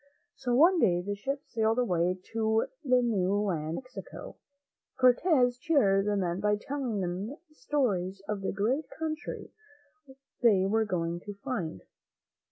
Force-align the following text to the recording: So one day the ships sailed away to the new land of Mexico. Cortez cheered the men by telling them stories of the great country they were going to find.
So 0.35 0.55
one 0.55 0.79
day 0.79 0.99
the 1.03 1.13
ships 1.13 1.53
sailed 1.53 1.77
away 1.77 2.17
to 2.33 2.65
the 2.83 3.03
new 3.03 3.35
land 3.35 3.77
of 3.77 3.83
Mexico. 3.83 4.35
Cortez 4.99 5.59
cheered 5.59 6.07
the 6.07 6.15
men 6.17 6.39
by 6.39 6.55
telling 6.59 7.01
them 7.01 7.35
stories 7.51 8.19
of 8.27 8.41
the 8.41 8.51
great 8.51 8.85
country 8.97 9.51
they 10.41 10.65
were 10.65 10.85
going 10.85 11.19
to 11.19 11.35
find. 11.43 11.83